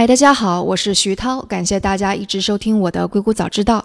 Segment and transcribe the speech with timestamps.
[0.00, 3.84] 嗨，大家好，我是徐涛，感谢大家一直收听我的《硅谷早知道》。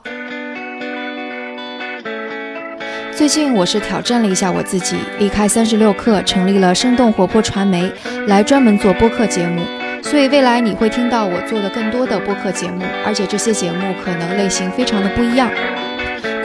[3.11, 7.91] 最近我是挑战了一下我自己，离开三十六氪，成立了生动活泼传媒，
[8.27, 9.61] 来专门做播客节目。
[10.01, 15.51] 所以未来你会听到我做的更多的播客节目，而且这些节目可能类型非常的不一样。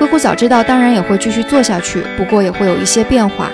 [0.00, 3.48] 硅谷早知道当然也会继续做下去，不过也会有一些变化。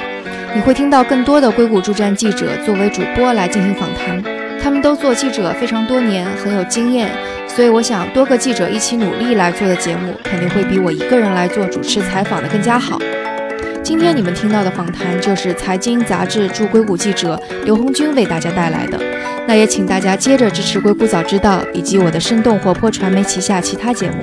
[0.54, 4.24] 你会听到更多的硅谷驻站记者作为主播来进行访谈，
[4.66, 7.08] 他们都做记者非常多年，很有经验。
[7.46, 12.98] 所以我想多个记者一起努力来做的节目，肯定会比我一个人来做主持采访的更加好。
[13.80, 18.98] 今天你们听到的访谈就是财经杂志驻硅谷记者刘红军为大家带来的。
[19.46, 24.16] 那也请大家接着支持《硅谷早知道》以及我的生动活泼传媒旗下其他节目。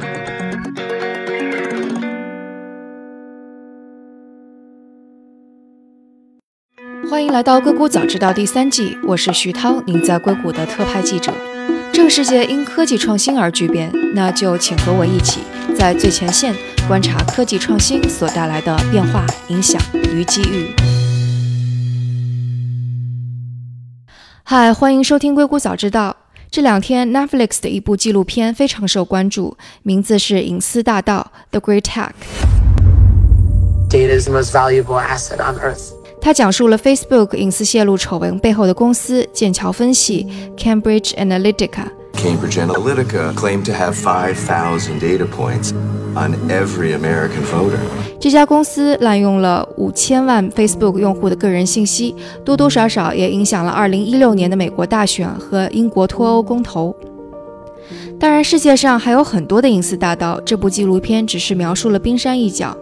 [7.23, 11.33] 欢迎来到《硅谷早知道》第三季，我是徐涛，您在硅谷的特派记者。
[11.93, 15.39] 这个世界因科技创新而巨变，那就请和我一起
[15.73, 16.53] 在最前线
[16.85, 20.75] 观察科技创新所带来的变化、影响与机遇。
[24.43, 26.17] 嗨，欢迎收听《硅谷早知道》。
[26.51, 32.11] 这两天，Netflix 的一部纪录片非常受关注，名字是《隐私大盗》（The Great Hack）。
[33.89, 36.02] Data is the most valuable asset on Earth。
[36.23, 41.87] 它讲述了 Facebook 隐私泄露丑闻背后的公司——剑桥分析 （Cambridge Analytica）。
[42.13, 45.73] Cambridge Analytica claimed to have 5,000 data points
[46.15, 47.77] on every American voter.
[48.21, 56.95] 这家公司滥用了五千万 Facebook 用户的个人信息，多多少少也影响了2016年的美国大选和英国脱欧公投。
[58.17, 62.77] 当然，世界上还有很多的隐私大盗，这部纪录片只是描述了冰山一角。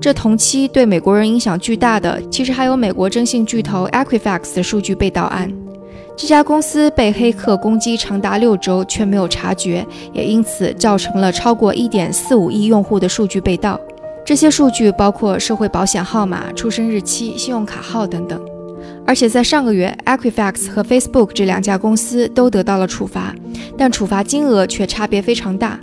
[0.00, 5.52] 这同期对美国人影响巨大的，其实还有美国征信巨头 Equifax 的数据被盗案。
[6.16, 13.78] 这家公司被黑客攻击长达六周，却没有察觉，也因此造成了超过一点四五亿用户的数据被盗。
[14.24, 18.40] 这些数据包括社会保险号码、出生日期、信用卡号等等。
[19.06, 23.34] 而且在上个月，Equifax 和 Facebook 这两家公司都得到了处罚，
[23.76, 25.78] 但处罚金额却差别非常大。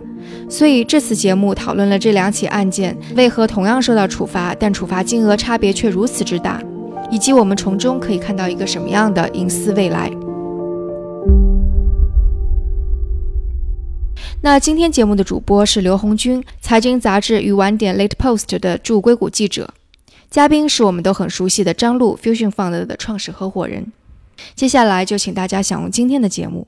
[0.50, 6.62] 所以这次节目讨论了这两起案件为何同样受到处罚，但处罚金额差别却如此之大，
[7.12, 10.10] 以及我们从中可以看到一个什么样的隐私未来。
[14.42, 19.74] 那今天节目的主播是刘红军，财经杂志与晚点 Late Post 的驻硅谷记者。
[20.30, 23.92] 嘉宾是我们都很熟悉的张璐，Fusion Fund 的创始合伙人。
[24.56, 26.68] 接下来就请大家享用今天的节目。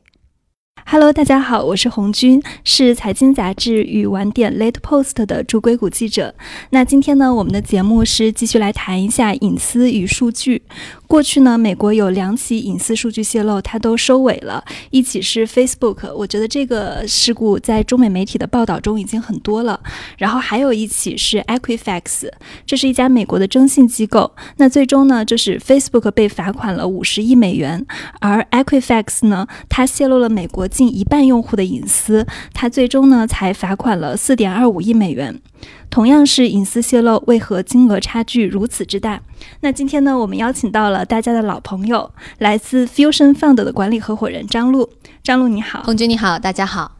[0.85, 6.33] Hello，大家好，我是红军，是财经杂志与晚点 Late Post 的驻硅谷记者。
[6.71, 10.63] 那今天呢，我们的节目是继续来谈一下隐私与数据。
[11.09, 14.63] 过去呢，美国有两起隐私数据泄露，它都收尾了。
[14.91, 19.81] 一起是 Facebook，我觉得这个事故在中美媒体的报道中已经很多了。
[20.19, 22.29] 然后还有一起是 Equifax，
[22.63, 24.31] 这是一家美国的征信机构。
[24.57, 27.83] 那最终呢，就是 Facebook 被罚款了五十亿美元，
[28.21, 35.41] 而 Equifax 呢，它泄露了美国近一半用户的隐私，它最终呢才罚款了四点二五亿美元。
[35.89, 39.19] 同样是隐私泄露，为何金额差距如此之大？
[39.61, 44.89] 那今天呢，我们邀请到了大家的老朋友，来自 Fusion Fund 的管理合伙人张璐。
[45.23, 46.97] 张璐你好，红军你好，大家好。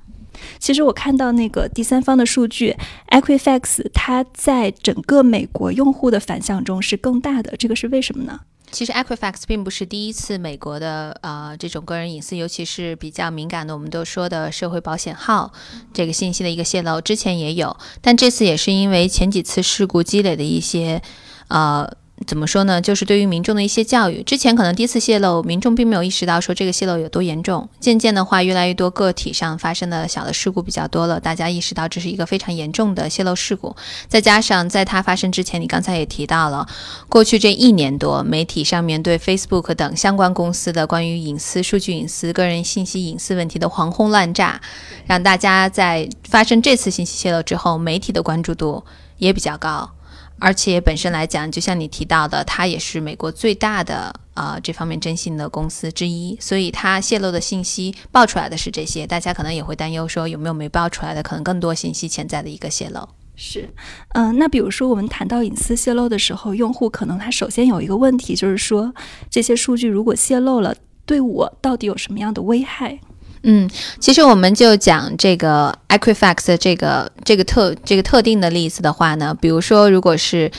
[0.58, 2.76] 其实我看到那个第三方的数据
[3.10, 8.40] ，Equifax 它在整个美国用户的反响中是更大的，这个是为什么呢？
[8.72, 15.52] 其实 Equifax 并不是第一次美国的呃这种个人隐私，尤其是比较敏感的，我们都说的社会保险号
[15.94, 21.02] 这个信息的一个泄露，之前也有，但这次也是因为前几次事故积累的一些
[21.48, 21.92] 呃。
[22.28, 22.82] 怎么说呢？
[22.82, 27.68] 就是对于民众的一些教育，之前可能第一次泄露，民众并没有意识到说这个泄露有多严重。
[27.80, 33.76] 渐渐的话，越来越多个体上发生的小的事故比较多了，大家意识到这是一个非常严重的泄露事故。
[34.08, 36.68] 再加上在它发生之前，你刚才也提到了，
[37.08, 44.60] 过去这一年多，媒体上面对 Facebook 等相关公司的关于隐私、数据隐私、个人信息隐私问题的狂轰滥炸，
[45.06, 48.84] 让大家在发生这次信息泄露之后，媒体的关注度
[49.18, 49.90] 也比较高。
[50.40, 63.08] 而且本身来讲，就像你提到的，它也是美国最大的啊这方面征信的公司之一，所以它泄露的信息爆出来的是这些，大家可能也会担忧说有没有没爆出来的可能更多信息潜在的一个泄露。
[63.36, 63.70] 是，
[64.16, 68.94] 嗯，那比如说我们谈到隐私泄露的时候，用户可能他首先有一个问题，就是说
[69.30, 70.76] 这些数据如果泄露了，
[71.06, 73.00] 对我到底有什么样的危害？
[73.44, 73.70] 嗯，
[74.00, 80.52] 其实我们就讲这个 Equifax 这个这个特这个特定的例子的话呢，比如说如果是。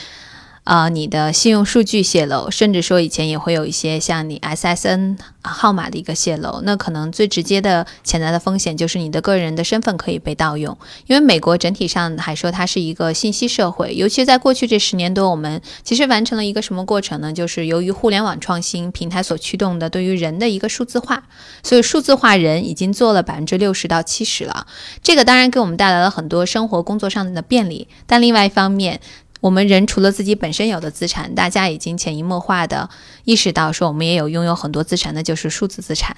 [0.71, 10.77] 呃，你的信用数据泄露，甚至说以前也会有一些像你 SSN 号码的一个泄露，那可能最直接的潜在的风险就是你的个人的身份可以被盗用。
[11.07, 17.33] 因为美国整体上还说它是一个信息社会，尤其在过去这十年多，我们其实完成了一个什么过程呢？
[17.33, 21.23] 就是由于互联网创新平台所驱动的对于人的一个数字化，
[21.63, 24.65] 所以数字化人已经做了百分之六十到七十了。
[25.03, 29.01] 这个当然给我们带来了很多生活工作上的便利，但另外一方面。
[29.41, 32.89] 我们人除了自己本身有的资产，大家已经潜移默化的
[33.25, 36.15] 意识到，说我们也有拥有很多资产，那就是数字资产。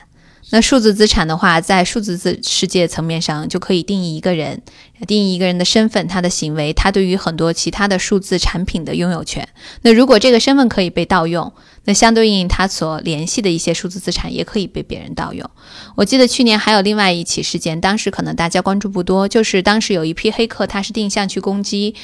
[0.50, 4.62] 那数字资产的话，在数字资世界层面上，就可以定义一个人，
[5.08, 9.48] 定义一个人的身份、他的行为，他对于很多其他的数字产品的拥有权。
[9.84, 11.54] 那如果这个身份可以被盗用，
[11.86, 15.50] 那相对应他所联系的一些数字资产也可以被别人盗用。
[15.96, 21.96] 我记得去年还有另外一起事件，当时可能大家关注不多，就是当时有一批黑客，他是定向去攻击。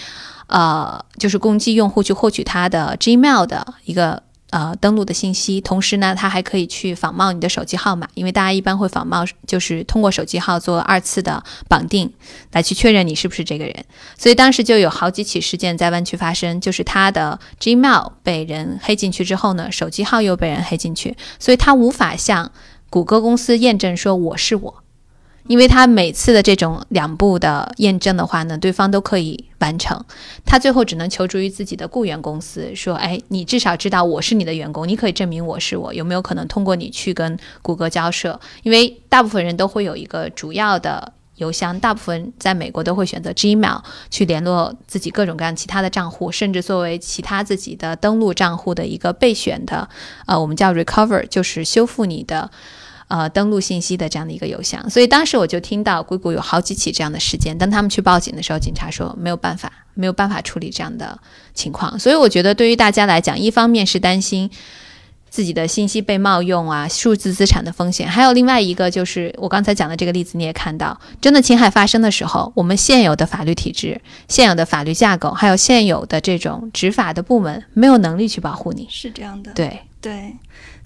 [0.50, 12.12] 呃，就是攻击用户去获取他的 Gmail 的一个呃登录的信息，同时呢，他还可以去仿冒你的手机号码，因为大家一般会仿冒，就是通过手机号做二次的绑定，
[12.52, 13.86] 来去确认你是不是这个人。
[14.18, 22.52] 所以当时就有好几起事件在湾区发生，就是他的 Gmail 被人黑进去之后呢，手机号又被人黑进去，所以他无法向
[22.90, 24.84] 谷歌公司验证说我是我。
[25.50, 30.00] 因为他每次的这种两步的验证的话呢，对方都可以完成，
[30.46, 38.40] 他最后只能求助于自己的雇员公司，说：“哎，你至少知道我是你的员工，你可以证明我是我，有没有可能通过你去跟谷歌交涉？
[38.62, 43.82] 因为大部分人都会有一个主要的邮箱，大部分在美国都会选择 Gmail
[44.12, 49.90] 去联络自己各种各样其他的账户，甚至作为其他自己的登录账户的一个备选的，
[50.28, 52.52] 呃，我们叫 recover，就是修复你的。”
[53.10, 57.58] 呃，登录信息的这样的一个邮箱，所以当时我就听到硅谷有好几起这样的事件。
[57.58, 61.20] 当他们去报警的时候，警察说没有办法，没有办法处理这样的
[61.56, 61.98] 情况。
[61.98, 64.48] 所以我觉得对于大家来讲，一方面是担心
[65.28, 78.86] 自己的信息被冒用啊，数字资产的风险；还有另外一个就是我刚才讲的这个例子，你也看到，真的侵害发生的时候，我们现有的法律体制、现有的法律架构，还有现有的这种执法的部门，没有能力去保护你。
[78.88, 80.36] 是这样的，对对。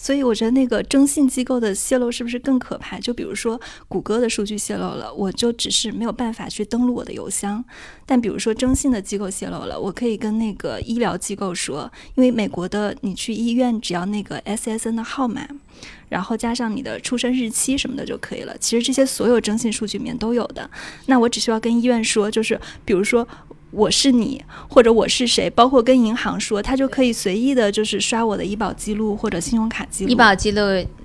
[0.04, 3.00] 所以我觉得那个征信机构的泄露是不是更可怕？
[3.00, 3.58] 就比如说
[3.88, 7.64] 谷歌的数据泄露了，我就只是没有办法去登录我的邮箱；
[8.06, 15.48] 但比如说征信的机构泄露了，我可以跟那个医疗机构说，因为美国的你去医院只要那个 SSN 的号码，
[16.10, 18.58] 然后加上你的出生日期什么的就可以了。
[18.58, 20.70] 其实这些所有征信数据里面都有的，
[21.06, 23.26] 那我只需要跟医院说，就是比如说。
[23.74, 30.12] 我是你，或者我是谁，包括跟银行说，他就可以随意的，就是刷我的医保记录或者信用卡记录。
[30.12, 30.62] 医保记录，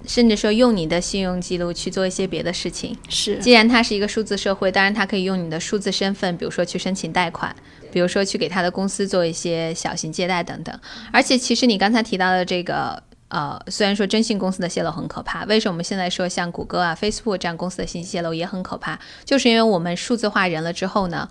[0.06, 2.94] 甚至说用你的信用记录去做一些别的事情。
[3.09, 7.55] 是，既然它是一个数字社会，当然它可以用你的数字身份，比如说去申请贷款，
[7.91, 10.79] 比如说去给他的公司做一些小型借贷等等。
[11.11, 18.99] 而且，其实你刚才提到的这个，呃，虽然说征信公司的泄露很可怕，为什么我们现在说像谷歌啊、Facebook 这样公司的信息泄露也很可怕？
[19.25, 21.26] 就是因为我们数字化人了之后呢？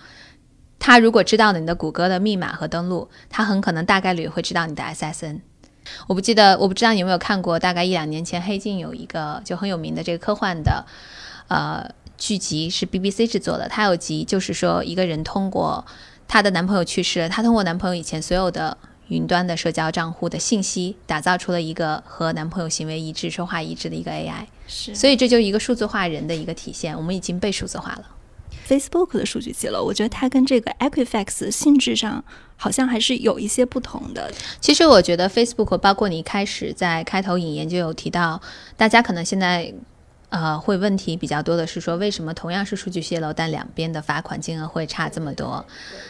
[0.79, 5.39] 他如果知道了你的谷歌的密码和登录，他很可能大概率会知道你的 SSN。
[6.07, 10.85] 我不记得，我不知道你有没有看过，大概一两年前黑镜有一个就很有名的这个科幻的
[11.47, 13.69] 呃剧集，是 BBC 制作的。
[13.69, 15.85] 它有集就是说一个人通过
[16.27, 18.77] 她的男朋友去世了，她通过男朋友以前所有的
[19.07, 24.45] 云端的社交账户的信息，打造出了一个和男朋友行为一致、说话一致的一个 AI。
[24.68, 26.97] 是，所以这就是一个数字化人的一个体现。
[26.97, 28.06] 我们已经被数字化了。
[28.68, 32.24] Facebook 的数据泄露，我觉得它跟这个 Equifax 性质上
[32.56, 34.32] 好像还是有一些不同的。
[34.60, 38.41] 其实我觉得 Facebook 包括你一开始在开头引言就有提到，
[38.75, 39.74] 大家可能现在
[40.30, 45.65] 呃会问题比较多的是说，为什么同样是数据泄露，但两边的罚款金额会差这么多？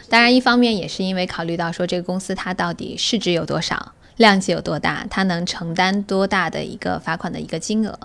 [0.08, 3.92] 当然，一方面也是因为考虑到说这个公司它到底市值有多少。
[4.18, 7.98] 量级有多大，它能承担多大的一个罚款的一个金额，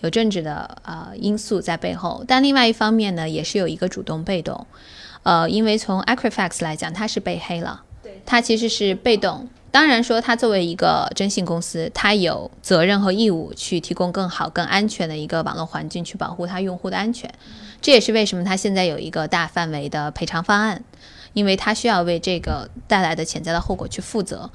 [0.00, 2.22] 有政治的呃因素在背后。
[2.28, 4.66] 但另外一方面呢，也是有一个主动被动，
[5.22, 7.82] 呃，因为从 Equifax 来讲，它是被黑了，
[8.26, 9.48] 它其实是被动。
[9.72, 17.32] 当然说，它作为一个征信公司，它有责任和义务去提供更好、更安全的一个网络环境，去保护它用户的安全。
[17.80, 20.82] 这也是为什么它现在有一个大范围的赔偿方案，
[21.34, 24.50] 因为它需要为这个带来的潜在的后果去负责。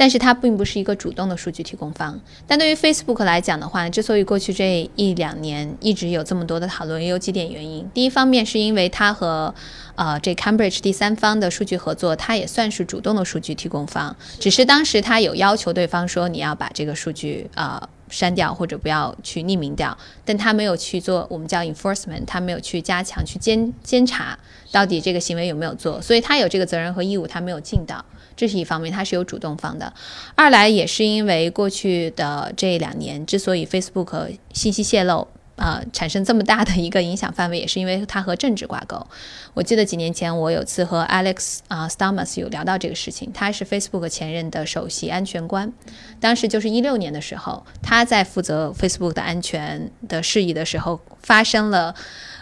[0.00, 2.18] 但是它并不是一个主动的数据提供方。
[2.46, 7.86] 但对于 Facebook 来讲的话，之所以过去这一两年一直有这么多的讨论，也有几点原因。
[7.92, 9.54] 第一方面是因为它和
[9.96, 17.78] 呃这 Cambridge 第三方的数据合作，它也算是主动的数据提供方，只是当时它有要求对方说你要把这个数据呃
[18.08, 24.38] 删掉或者不要去匿名掉，但他没有去做我们叫 enforcement，他没有去加强去监监察
[24.72, 28.02] 到底这个行为有没有做，所以他有这个责任和义务，他没有尽到，
[28.40, 29.92] 这是一方面，他是有主动方的。
[30.34, 35.28] 二来也是因为过去的这两年，之所以 Facebook 信息泄露。
[35.56, 39.06] 呃，产生这么大的一个影响范围，也是因为它和政治挂钩。
[39.52, 43.30] 我记得几年前，我有次和 Alex 啊 Stamos 有聊到这个事情。
[43.34, 45.70] 他是 Facebook 前任的首席安全官，
[46.18, 51.94] 当时就是一六年的时候，他在负责 Facebook 的安全的事宜的时候，发生了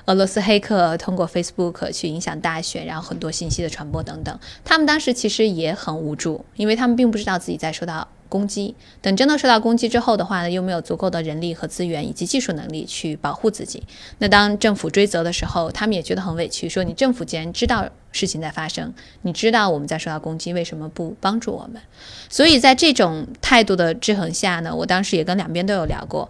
[0.08, 4.38] 俄罗斯黑客通过 Facebook 去影响大选，然后很多信息的传播等等。
[4.64, 8.08] 他们当时其实也很无助，因为他们并不知道自己在受到。
[8.30, 13.82] 攻击等真的受到攻击之后的话呢，又没有足够的人力和资源以及技术能力去保护自己。
[14.18, 17.88] 那当政府追责的时候，他们也觉得很委屈，说你政府既然知道。
[18.10, 21.80] 事情在发生，你知道我们在受到攻击，为什么不帮助我们？
[22.28, 26.28] 所以在这种态度的制衡下呢，我当时也跟两边都有聊过，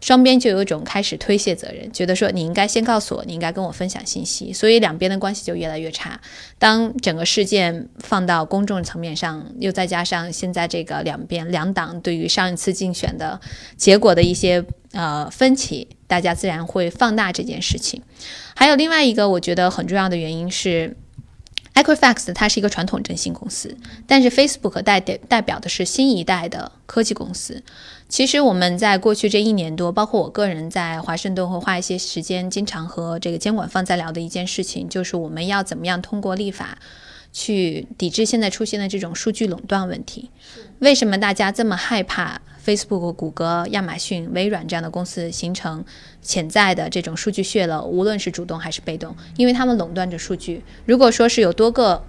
[0.00, 6.20] 双边就有一种开始推卸责任，觉得说你应该先告诉我，你应该跟我分享信息，所以两边的关系就越来越差。
[6.58, 13.40] 当整个事件放到公众层面上，又再加上现在这个两边两党对于上一次竞选的
[13.76, 18.02] 结果的一些呃分歧，大家自然会放大这件事情。
[18.54, 20.96] 还有另外一个我觉得很重要的原因是。
[21.74, 27.62] Equifax 它是一个传统征信公司，但是 Facebook 代代代表的是新一代的科技公司。
[28.08, 36.78] 其实我们在过去这一年多，包括我个人在华盛顿会花一些时间，经常和这个监管方在聊的一件事情，就是我们要怎么样通过立法
[37.32, 40.30] 去抵制现在出现的这种数据垄断问题。
[40.80, 45.84] 为什么大家这么害怕？Facebook、谷歌、亚马逊、微软这样的公司形成
[46.20, 50.62] 潜在的这种数据泄漏，无论是主动还是被动，因为他们垄断着数据。
[50.84, 52.04] 如果说是有多个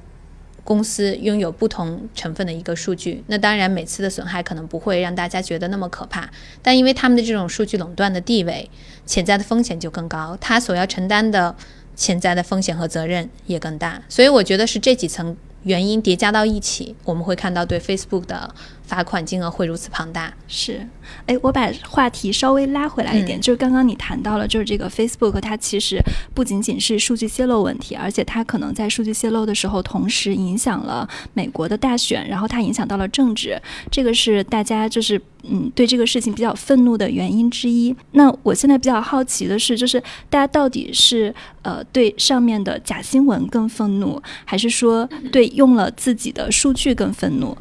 [0.64, 6.30] 公司拥有不同成分的一个数据，那当然每次的损害可能不会让大家觉得那么可怕，
[6.62, 8.70] 但因为他们的这种数据垄断的地位，
[9.06, 11.56] 潜在的风险就更高，他所要承担的
[11.96, 14.02] 潜在的风险和责任也更大。
[14.08, 18.54] 所以我觉得是这几层原因叠加到一起，我们会看到对 Facebook 的。
[18.92, 20.34] 罚款金额会如此庞大？
[20.50, 20.86] 是，
[21.26, 25.98] 哎，我把话题稍微拉回来一点，就是刚刚你谈到了，就是这个 Facebook 它其实
[26.34, 33.58] 不仅仅是数据泄露问题，而且它可能在数据泄露的时候，同时影响了美国的大选，然后它影响到了政治，
[33.90, 37.96] 这个是大家就是嗯对这个事情比较愤怒的原因之一。
[38.12, 47.58] 那我现在比较好奇的是，就是大家到底是呃对上面的假新闻更愤怒，还是说对用了自己的数据更愤怒？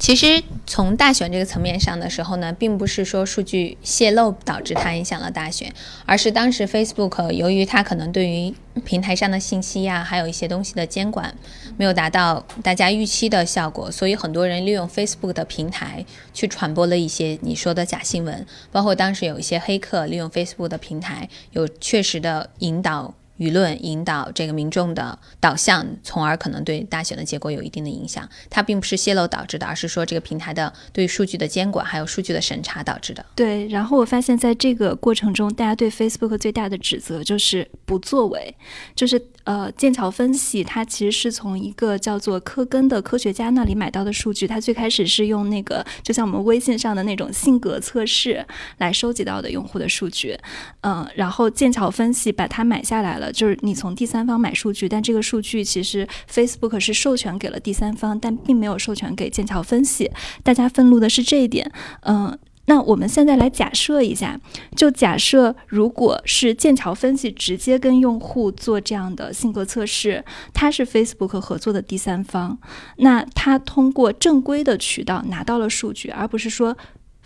[0.00, 0.42] 其实。
[0.66, 5.72] 从大选这个层面上的时候呢，并不是说数据泄露导致它影响了大选，
[6.06, 8.54] 而是当时 Facebook 由于它可能对于
[8.84, 11.34] 平台上的信息呀，还有一些东西的监管
[11.76, 23.14] 没有达到大家预期的效果，所以很多人利用 Facebook 的平台去传播了一些你说的假新闻，包括当时有一些黑客利用 Facebook 的平台，有确实的引导。
[23.38, 28.28] 舆论引导这个民众的导向，从而可能对大选的结果有一定的影响。
[28.48, 33.24] 它并不是泄露导致的，而是说这个平台的对数据的监管还有数据的审查导致的。
[33.34, 38.54] 对，然后我发现在这个过程中，大家对 Facebook 最大的指责就是不作为，
[38.94, 39.20] 就是。
[39.44, 44.46] 呃，剑桥分析它其实是从一个叫做科根的科学家那里买到的数据。
[44.46, 48.44] 他最开始是用那个，就像我们微信上的那种性格测试
[48.78, 50.38] 来收集到的用户的数据。
[50.80, 60.10] 嗯，然后剑桥分析把它买下来了，就是你从第三方买数据，但这个数据其实 Facebook 是授权给了第三方，但并没有授权给剑桥分析。
[60.42, 61.70] 大家愤怒的是这一点。
[62.02, 62.38] 嗯。
[62.66, 64.40] 那我们现在来假设一下，
[64.74, 72.58] 就假设如果是剑桥分析直接跟用户做这样的性格测试，他是 Facebook 合作的第三方，
[72.96, 76.76] 那他通过正规的渠道拿到了数据，而不是说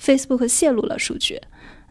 [0.01, 1.41] Facebook 泄露了数据。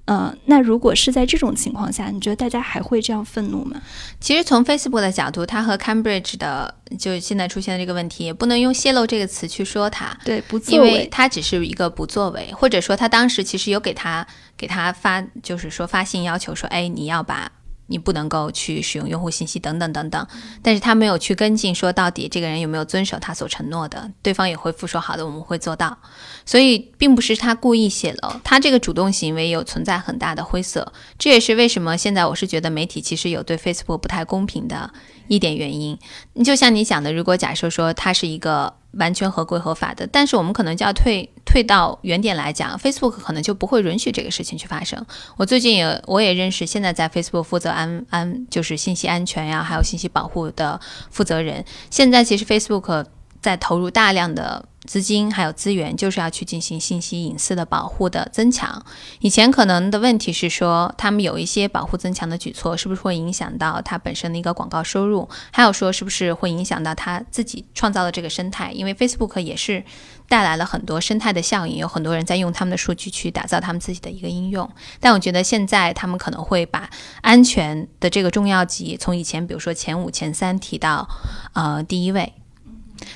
[0.07, 3.81] 嗯，那如果是在这种情况下，你觉得大家还会这样愤怒吗？
[4.19, 10.17] 其实从 Facebook 的角度，它和 Cambridge 的就现在出现的这个问题，也不能用泄露这个词去说它。
[10.23, 17.51] 对，不作为，因为它只是一个不作为，或者说他当时其实有给他给他发，就是说发信要求说，哎，你要把。
[17.88, 20.27] 你不能够去使用用户信息等等等等，
[20.62, 25.98] 但是他没有去跟进，说到底这个人有没有遵守他所承诺的，对方也回复说好的，我们会做到，
[26.46, 34.91] 所以并不是他故意泄露，他这个主动行为有存在很大的灰色，这也是为什么现在我是觉得媒体其实有对 Facebook 不太公平的
[35.27, 35.98] 一点原因。
[36.44, 38.74] 就像你讲的，如果假设说他是一个。
[38.97, 45.03] 完全合规合法的，但是我们可能就要退退到原点来讲，Facebook 可能就不会允许这个事情去发生。
[45.37, 51.63] 我最近也我也认识现在在 Facebook 负责安安就是信息安全呀，还有信息保护的负责人。
[51.89, 53.05] 现在其实 Facebook
[53.47, 58.85] 在投入大量的资金还有资源，就是要去进行信息隐私的保护的增强。
[59.21, 65.29] 以前可能的问题是说，他们有一些保护增强的举措，是不是会影响到它本身的一个广告收入？
[65.53, 68.73] 还有说，是不是会影响到他自己创造的这个生态？
[68.73, 69.81] 因为 Facebook 也是
[70.27, 74.69] 带来了很多生态的效应，有很多人在用他们的数据去打造他们自己的一个应用。
[74.99, 76.89] 但我觉得现在他们可能会把
[77.21, 81.07] 安全的这个重要级从以前比如说前五、前三提到
[81.53, 82.33] 呃第一位。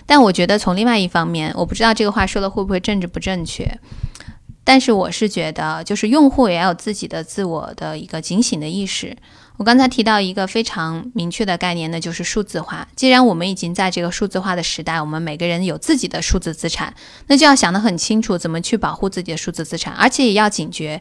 [0.05, 3.79] 但我觉得从另外一方面，我不知道这个话说的会不会政治不正确，
[4.63, 9.15] 但是我是觉得，就是用户也要有自己的自我的一个警醒的意识。
[9.57, 12.87] 我刚才提到一个非常明确的概念，那就是数字化。
[12.95, 16.91] 既然我们已经在这个数字化的时代，我们每个人有自己的数字资产，
[17.27, 20.99] 那就要想得很清楚，怎么去保护自己的数字资产，而且也要警觉。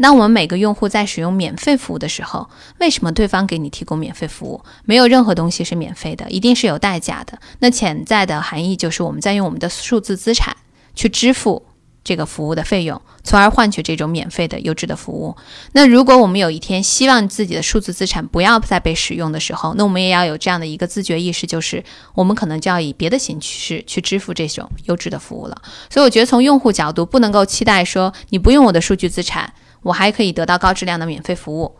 [0.00, 4.64] 当我们每个用户在使用免费服务的时候，为什么对方给你提供免费服务？
[4.84, 7.38] 没有任何东西是免费的，一定是有代价的。
[7.60, 10.56] 那潜在的含义就是我们在用我们的数字资产
[10.96, 11.64] 去支付
[12.02, 15.36] 这个服务的费用，从而换取这种免费的优质的服务。
[15.70, 21.84] 那如果我们有一天希望自己的数字资产不要再被使用的时候，那我们也要有这样的一个自觉意识，就是
[22.14, 25.62] 我们可能就要以别的形式去支付这种优质的服务了。
[25.88, 29.52] 所以我觉得从用户角度，不能够期待说你不用我的数据资产。
[29.82, 31.76] 我还可以得到高质量的免费服务，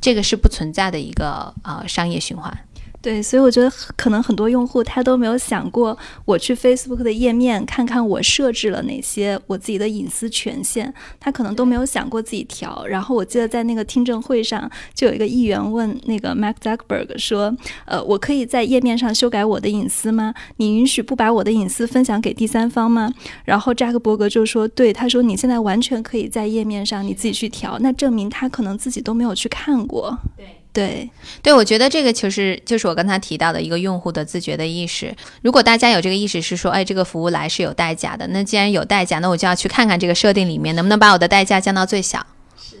[0.00, 2.66] 这个是不存在的一个呃商业循环。
[3.00, 12.84] 对，所以我觉得可能很多用户他都没有想过，我去 Facebook 的页面看看我设置了哪些我自己的隐私权限，他可能都没有想过自己调。
[12.86, 20.34] 然后我记得在那个听证会上，就有一个议员问那个 Mark Zuckerberg 说：“呃，我可以在页面上修改我的隐私吗？
[20.56, 23.12] 你允许不把我的隐私分享给第三方吗？”
[23.46, 30.57] 然后扎克伯格就说：“对，他说你现在完全可以在页面上你自己去调，那证明他可能自己都没有去看过。”对。
[30.70, 31.10] 对，
[31.42, 35.12] 对，我觉得这个其实就是我刚才提到的一个用户的自觉的意识。
[35.42, 42.24] 如果大家有这个意识，是说，哎，这个服务来是有代价的，那既然有代价，那我就要去看看这个设定里面能不能把我的代价降到最小。
[42.56, 42.76] 是，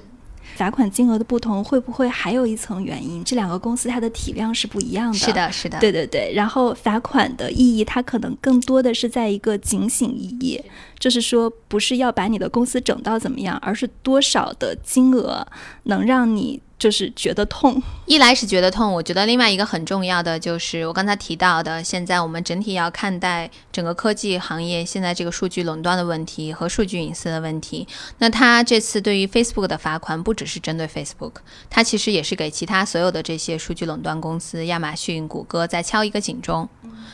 [0.54, 3.24] 罚款金额的不同，会不会还有一层原因？
[3.24, 5.18] 这两个公司它的体量是不一样的。
[5.18, 5.80] 是的，是的。
[5.80, 10.62] 对对对，然后罚款的意义，它可能更多的是在一个警醒意义，
[11.00, 15.44] 就是说，不是要把你的公司整到怎么样，而是多少的金额
[15.84, 16.60] 能让你。
[16.78, 27.86] 就是觉得痛，一来是觉得痛，我觉得另外一个很重要的就是我刚才提到的，现在我们整体要看待整个科技行业现在这个数据垄断的问题和数据隐私的问题。
[28.18, 31.32] 那他这次对于 Facebook 的罚款不只是针对 Facebook，
[31.68, 36.68] 他其实也是给其他所有的这些数据垄断公司，亚马逊、谷歌在敲一个警钟。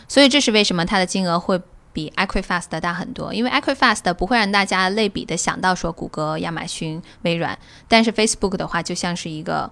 [0.07, 1.59] 所以这是为什么它的金额会。
[1.95, 9.71] 比 Equifax 的大很多，因为 Equifax 的不会让大家类比的想到说谷歌、亚马逊、微软，但是 Facebook 的话就像是一个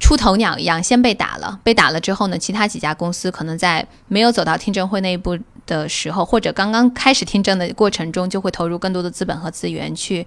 [0.00, 10.26] 出头鸟一样，先被打了，被打了之后呢，其他几家公司可能在没有走到听证会那一步的时候，或者刚刚开始听证的过程中，就会投入更多的资本和资源去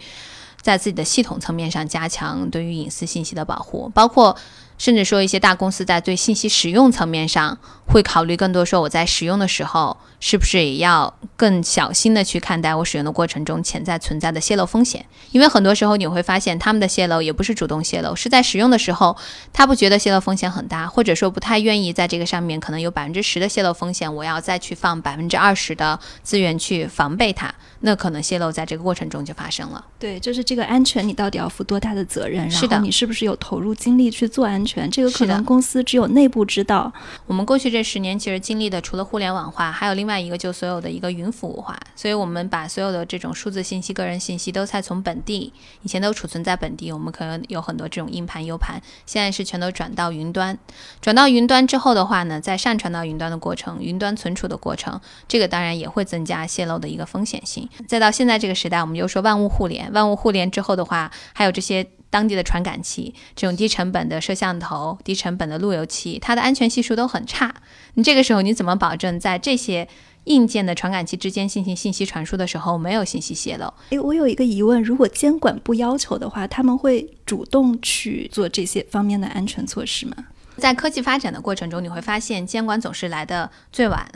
[0.61, 4.35] 在自己的系统层面上加强对于隐私信息的保护，包括。
[4.77, 15.03] 甚至说，一些大公司在对信息使用层面上会考虑更多，说我在使用的时候是不是也要更小心的去看待我使用的过程中潜在存在的泄露风险？
[15.31, 19.17] 因为很多时候你会发现，他们的泄露也不是主动泄露，是在使用的时候
[19.51, 29.83] 他不觉得泄露风险很大，或者说不太愿意在这个上面可能有百分之十的泄露风险，我要再去放百分之二十的资源去防备它，那可能泄露在这个过程中就发生了。
[29.97, 32.49] 对，就是这个安全，你到底要负多大的责任？
[32.51, 34.63] 是的，你是不是有投入精力去做安？
[34.66, 36.91] 全这个可能公司只有内部知道。
[37.25, 41.77] 我们过去这十年其实经历的，除了互联网化，还有另外一个就所有的一个云服务化。
[41.95, 50.57] 所以我们把所有的这种数字信息、个人信息都在从本地，以前都储存在本地，我们可能有很多这种硬盘、U 盘，现在是全都转到云端。
[51.01, 57.67] 转到云端之后的话呢，在上传到云端的过程、云端存储的过程，这个当然也会增加泄露的一个风险性。
[57.87, 61.87] 再到现在这个时代，我们又说万物互联，万物互联之后的话，还有这些。
[62.09, 67.53] 当地的传感器，这种低成本的摄像头、低成本的路由器，它的安全系数都很差。
[67.95, 69.87] 你这个时候你怎么保证在这些
[70.25, 73.73] 硬件的传感器之间进行信息传输的时候没有信息泄露？
[73.89, 80.15] 诶，我有一个疑问：如果监管不要求的话，他们会主动去做这些方面的安全措施吗？
[80.57, 84.09] 在科技发展的过程中，你会发现监管总是来的最晚。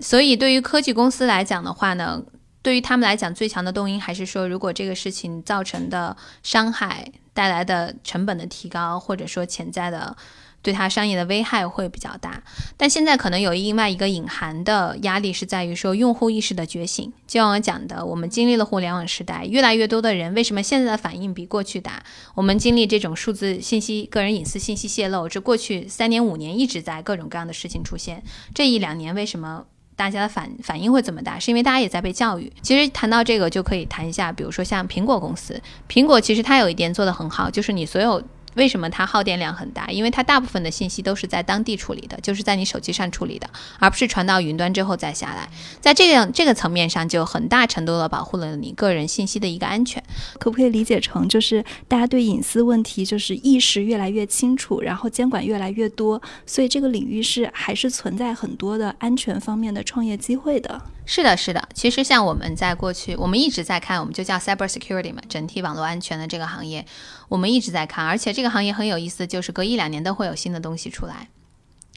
[0.00, 2.22] 所以，对于科技公司来讲的话呢？
[2.66, 10.16] 对于他们来讲，最强的动因还是说，如果这个事情造成的伤害带来的成本的提高，或者说潜在的
[10.62, 12.42] 对他商业的危害会比较大。
[12.76, 17.12] 但现在可能有另外一个隐含的压力，是在于说用户意识的觉醒。
[17.28, 22.02] 就像我讲的，我们经历了互联网时代，越来越多的人为什么现在的反应比过去大？
[22.34, 28.24] 我们经历这种数字信息、个人隐私信息泄露，这过去三年五年一直在各种各样的事情出现。
[28.52, 29.66] 这一两年为什么？
[29.96, 32.52] 大家的反反应会怎么大，是因为大家也在被教育。
[32.62, 38.22] 其实谈到这个，就可以谈一下，比如说像苹果公司，苹果其实它有一点做得很好，就是你所有。
[38.56, 39.86] 为什么它耗电量很大？
[39.88, 45.48] 因为它大部分的信息都是在当地处理的，就是在你手机上处理的，而不是传到云端之后再下来。
[45.80, 50.02] 在这个这个层面上，就很大程度的保护了你个人信息的一个安全。
[50.38, 60.82] 可不可以理解成，就是大家对隐私问题就是意识越来越清楚，然后监管越来越多，所以这个领域是还是存在很多的安全方面的创业机会的。
[61.06, 61.68] 是的，是的。
[61.72, 66.84] 其实像我们在过去，我们一直在看，我们就叫 cyber security 嘛，整体网络安全的这个行业，
[67.28, 68.04] 我们一直在看。
[68.04, 71.28] 而且这个行业很有意思，就是隔一两年都会有新的东西出来。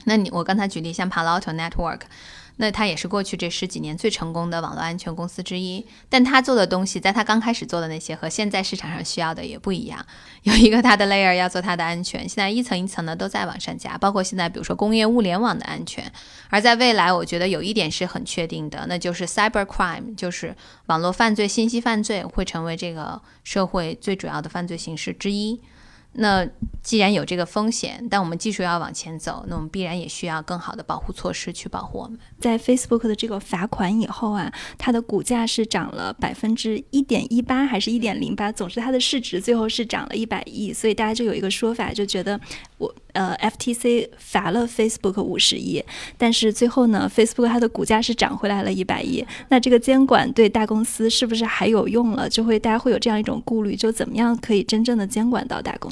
[0.06, 2.02] 那你我刚才举例，像 Palo Alto Network。
[2.62, 10.06] 那它也是过去这十几年最成功的网络安全公司之一，但他做的东西，在他刚开始做的那些和现在市场上需要的也不一样。
[10.44, 16.12] 有一个它的 layer 要做它的安全， 现在一层一层的都在往上加，包括现在比如说工业物联网的安全。
[16.50, 20.54] 而在未来，我觉得有一点是很确定的，那就是 cyber crime，就是
[20.88, 25.62] 网络犯罪、信息犯罪会成为这个社会最主要的犯罪形式之一。
[26.14, 26.46] 那
[26.82, 32.18] 既然有这个风险，但我们技术要往前走，那我们必然也需要更好的保护措施去保护我们。
[32.40, 38.52] 在 Facebook 的这个罚款以后啊，它的股价是涨了百分之一点一八还是一点零八？
[38.52, 42.40] 总之它的市值最后是涨了一百亿，所以大家就有一个说法，就觉得
[42.78, 45.84] 我呃 FTC 罚了 Facebook 五十亿，
[46.18, 49.24] 但是最后呢，Facebook 它的股价是涨回来了一百亿。
[49.50, 52.28] 那这个监管对大公司是不是还有用了？
[52.28, 55.92] 就会大家会有这样一种顾虑，就怎么样可以真正的监管到大公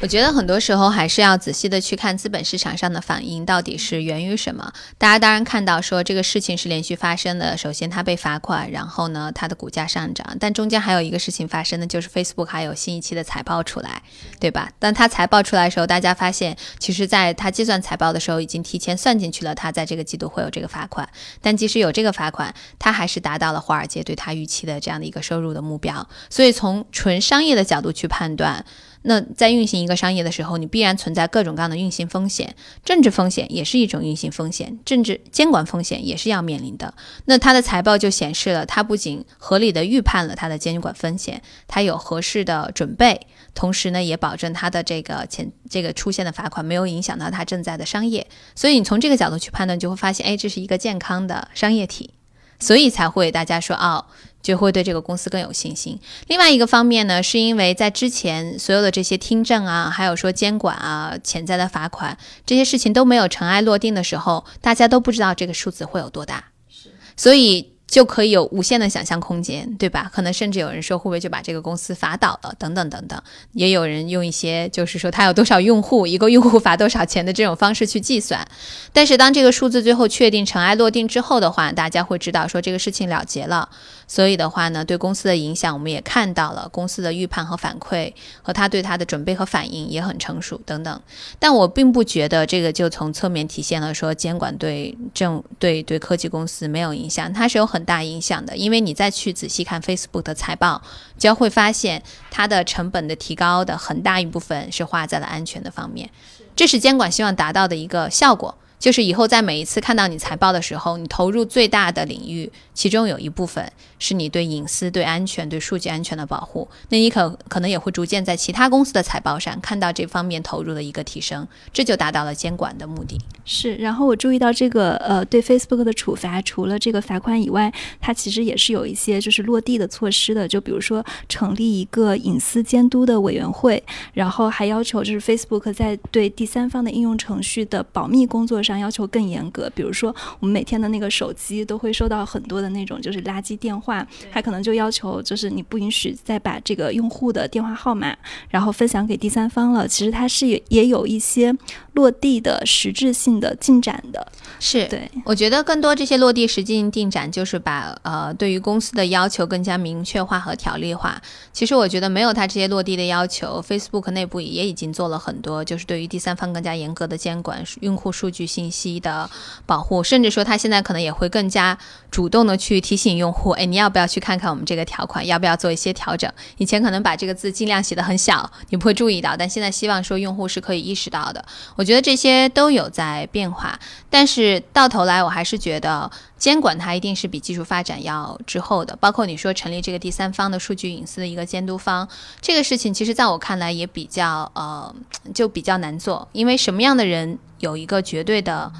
[0.00, 4.72] 我觉得很多时候还是要仔细的去看资本市场上的反应到底是源于什么。
[4.98, 14.02] 大家当然看到说这个事情是连续发生的，首先它被罚款，然后呢它的股价上涨，但中间还有一个事情发生的就是 Facebook 还有新一期的财报出来，
[14.40, 14.70] 对吧？
[14.78, 21.08] 当它财报出来的时候，大家发现其实在它计算财报的时候已经提前算进去了，它在这个季度会有这个罚款。
[21.40, 26.06] 但即使有这个罚款，它还是达到了华尔街对它预期的这样的一个收入的目标。
[26.28, 28.62] 所以从纯商业的角度去判断。
[29.06, 36.94] 那在运行一个商业的时候，你必然存在各种各样的运行风险，政治风险也是一种运行风险，政治监管风险也是要面临的。
[37.26, 48.26] 那它的财报就显示了，它不仅合理的预判了它的监管风险，它有合适的准备，同时呢，也保证它的这个前这个出现的罚款没有影响到它正在的商业。
[48.54, 52.14] 所以你从这个角度去判断，就会发现，哎，这是一个健康的商业体，
[52.58, 54.06] 所以才会大家说，哦。
[54.44, 55.98] 就会对这个公司更有信心。
[56.28, 66.44] 另外一个方面呢，是因为在之前所有的这些听证啊，还有说监管啊、潜在的罚款这些事情都没有尘埃落定的时候，大家都不知道这个数字会有多大。
[66.68, 67.72] 是，所以。
[67.86, 70.10] 就可以有无限的想象空间，对吧？
[70.12, 72.52] 可能甚至有人说，会不会就把这个公司罚倒了？
[72.58, 78.44] 等等等等，也有人用一些就是说他有多少用户，一个用户罚多少钱的这种方式去计算。
[78.92, 83.68] 但是当这个数字最后确定、尘埃落定之后的话，大家会知道说这个事情了结了。
[84.08, 91.02] 所以的话呢，对公司的影响我们也看到了，公司的预判和反馈和他对他的准备和反应也很成熟等等。
[91.38, 97.64] 但我并不觉得这个就从侧面体现了说监管对政对对科技公司没有影响，它是有。
[97.74, 100.80] 很大影响的，因为你再去仔细看 Facebook 的财报，
[101.18, 106.08] 就会发现它的成本的提高的很大一部分是花在了安全的方面，
[106.54, 108.54] 这是监管希望达到的一个效果。
[108.78, 116.68] 就是以后在每一次看到你财报的时候，你投入最大的领域，其中有一部分是你对隐私、对安全、对数据安全的保护。
[116.90, 123.18] 那你可可能也会逐渐在其他公司的财报上看到这方面投入的一个提升，这就达到了监管的目的。
[123.46, 123.74] 是。
[123.76, 130.46] 然后我注意到这个呃，对 Facebook 的处罚，除了这个罚款以外，它其实也是有一些就是落地的措施的。
[130.46, 133.82] 就比如说成立一个隐私监督的委员会，
[134.12, 138.74] 然后还要求就是 Facebook 在对第三方的应用程序的保密工作上。
[138.74, 148.16] 要求更严格，比如说我们每天的那个手机都会收到很多的那种就是垃圾电话，他可能就要求就是你不允许再把这个用户的电话号码
[148.48, 149.86] 然后分享给第三方了。
[149.86, 151.54] 其实它是也也有一些
[151.92, 154.26] 落地的实质性的进展的。
[154.58, 161.22] 是对，我觉得更多这些落地实际性进展就是把呃对于公司的要求更加明确化和条例化。
[161.52, 168.64] 其实我觉得没有它这些落地的要求，Facebook 内部也已经做了很多，就是对于第三方更加严格的监管，用户数据信。
[168.64, 169.28] 信息的
[169.66, 171.76] 保护，甚至说他现在可能也会更加
[172.10, 176.30] 主动的去提醒用户，哎，你要不要去看看我们这个条款，要不要做一些调整？
[176.58, 181.44] 以前可能把这个字尽量写的很小，你不会注意到，但现在希望说用户是可以意识到的。
[181.76, 188.96] 我觉得这些都有在变化，但是到头来我还是觉得监管它一定是比技术发展要滞后的。
[188.96, 192.08] 包括你说成立这个第三方的数据隐私的一个监督方，
[192.40, 194.94] 这个事情其实在我看来也比较呃，
[195.34, 197.38] 就比较难做，因为什么样的人？
[197.60, 198.70] 有一个绝对的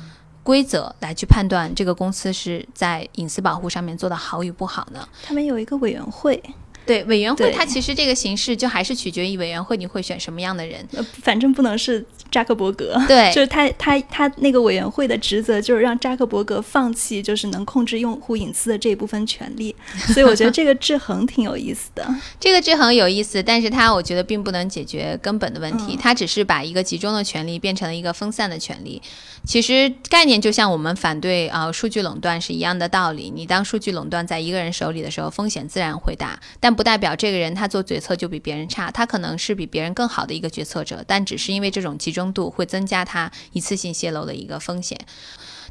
[0.44, 5.08] 规则来去判断这个公司是在隐私保护上面做的好与不好呢？
[5.24, 6.40] 他们有一个委员会，
[6.86, 10.86] 对委员会，对它其实这个形式就还是取决于委员会你会选什么样的人。
[10.92, 13.00] 呃，反正不能是扎克伯格。
[13.08, 19.74] 对 就是他他他那个委员会的职责就是让扎克伯格放弃就是能控制用户隐私的这一部分权利，
[20.12, 22.06] 所以我觉得这个制衡挺有意思的。
[22.38, 29.00] 这个制衡有意思，但是它我觉得并不能解决根本的问题，嗯它只是把一个集中的权利变成了一个分散的权利。
[29.46, 33.30] 其实概念就像我们反对啊、数据垄断是一样的道理。
[33.30, 44.98] 你当数据垄断在一个人手里的时候，风险自然会大，但不代表这个人他做决策就比别人差，他可能是比别人更好的一个决策者，但只是因为这种集中度会增加他一次性泄露的一个风险。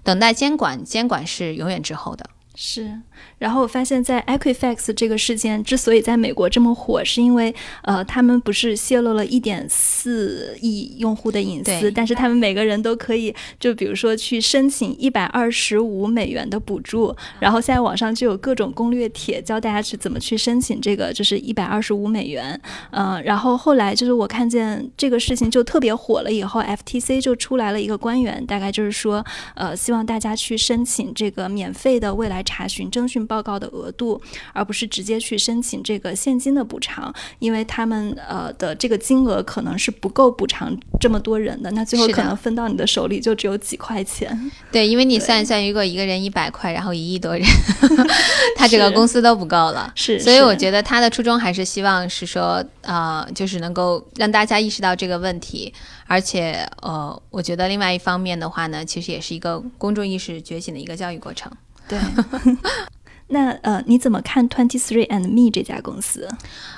[0.04, 2.30] 等待监管，监管是永远滞后的。
[2.56, 3.00] 是，
[3.40, 22.62] 然后我发现，在 Equifax 这个事件之所以在美国这么火，是因为呃，他们不是泄露了一点四亿用户的隐私，但是他们每个人都可以，就比如说去申请一百二十五美元的补助，然后现在网上就有各种攻略帖教大家去怎么去申请这个，就是一百二十五美元，
[22.92, 34.22] 嗯、然后后来就是我看见这个事情就特别火了以后，FTC 就出来了一个官员，大概就是说，呃，希望大家去申请这个免费的未来查询征询报告的额度，
[34.54, 44.52] 而不是直接去申请这个现金的补偿，因为他们呃的这个金额可能是不够补偿这么多人的，那最后可能分到你的手里就只有几块钱。
[44.72, 47.46] 对，因为你算一算，如果一个人一百块，然后一亿多人，
[48.58, 49.92] 他整个公司都不够了。
[49.96, 55.74] 是，所以我觉得他的初衷还是希望是说，呃，就是能够让大家意识到这个问题，
[56.08, 61.52] 而且呃，我觉得另外一方面的话呢，其实也是一个公众意识觉醒的一个教育过程。
[62.00, 62.58] 对。
[63.28, 66.30] 那呃，你怎么看 Twenty Three and Me 这家公司？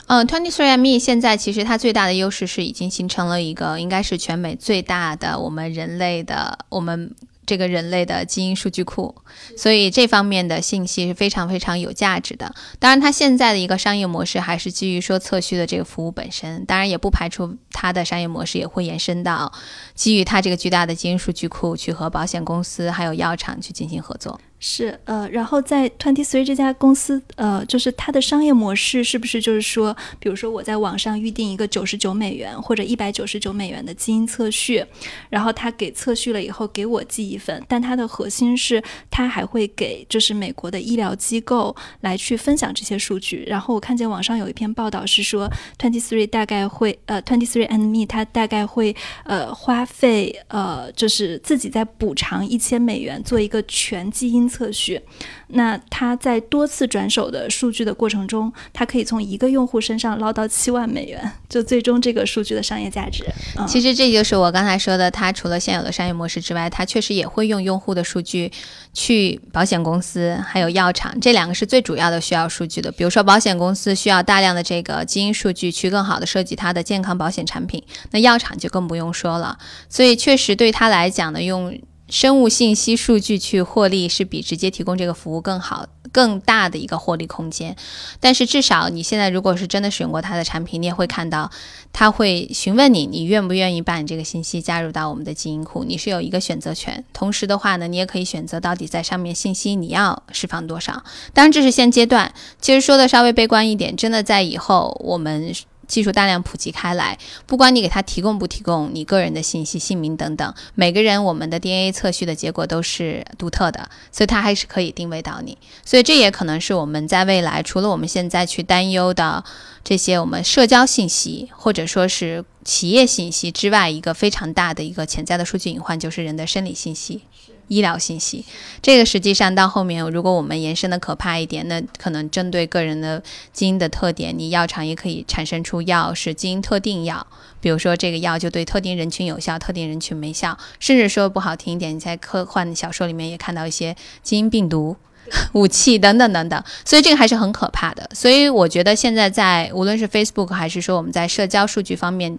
[0.08, 7.14] 嗯，Twenty Three and Me 现在其实它最大的优势是已经形成了一个应该是全美最大的我们人类的我们
[7.46, 9.14] 这个人类的基因数据库，
[9.58, 12.54] 所以这方面的信息是非常非常有价值的。
[12.80, 19.52] 当然，它现在的一个商业模式还是基于说测序的这个服务本身，当然也不排除它的商业模式也会延伸到
[19.94, 24.40] 基于它这个巨大的基因数据库去和保险公司还有药厂去进行合作。
[24.68, 34.84] 是呃，然后在 Twenty Three 这家公司，呃，就是它的商业模式是不是就是说，比如说我在网上预定一个九十九美元或者一百九十九美元的基因测序，
[35.30, 43.46] 然后他给测序了以后给我寄一份，但它的核心是它还会给就是美国的医疗机构来去分享这些数据。
[43.48, 45.48] 然后我看见网上有一篇报道是说
[45.78, 55.02] ，Twenty Three 大概会呃 Twenty Three and Me 它大概会呃花费呃就是自己在补偿一千美元做一个全基因测序。
[55.48, 63.24] 那他在多次转手的数据的过程中，他可以从一个用户身上捞到七万美元，就最终这个数据的商业价值。
[63.68, 68.52] 其实这就是我刚才说的，它除了现有的商业模式之外，它确实也会用用户的数据
[68.94, 72.92] 去保险公司还有药厂，这两个是最主要的需要数据的。
[72.92, 79.58] 比如说，保险公司需要大量的这个基因数据去更好的设计它的健康保险产品，那药厂就更不用说了。
[79.90, 81.78] 所以确实对他来讲呢，用
[82.10, 87.76] 生物信息数据去获利是比直接提供这个服务更好、更大的一个获利空间。
[88.20, 91.50] 但是至少你现在如果是真的使用过它的产品，你也会看到，
[91.92, 97.04] 他会询问你，你愿不愿意把你这个信息加入到我们的基因库，你是有一个选择权。
[97.12, 101.04] 同时的话呢，你也可以选择到底在上面信息你要释放多少。
[101.34, 105.54] 当然这是现阶段，其实说的稍微悲观一点，真的在以后我们。
[105.88, 115.58] 技术大量普及开来，不管你给他提供不提供你个人的信息、姓名等等，每个人我们的 DNA 测序的结果都是独特的，所以它还是可以定位到你。
[115.84, 119.44] 所以这也可能是我们在未来除了我们现在去担忧的
[119.84, 127.22] 这些我们社交信息或者说是企业信息之外，一个非常大的一个潜在的数据隐患，就是人的生理信息。
[127.68, 128.46] 医疗信息，
[128.82, 137.26] 这个实际上到后面，如果我们延伸的可怕一点，那可能针对个人的基因的特点，你药厂也可以产生出药是基因特定药，
[137.60, 144.96] 比如说这个药就对特定人群有效，特定人群没效，甚至说不好听一点，你在科幻小说里面也看到一些基因病毒。
[145.54, 148.08] 武器等等等等，所以这个还是很可怕的。
[148.14, 152.38] 所以我觉得现在在无论是 Facebook 还是说我们在社交数据方面，